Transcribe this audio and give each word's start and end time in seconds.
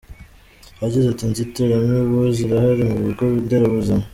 Yagize 0.81 1.05
ati 1.09 1.23
“Inzitiramubu 1.25 2.19
zirahari 2.37 2.83
ku 2.91 2.97
bigo 3.05 3.25
nderabuzima. 3.45 4.03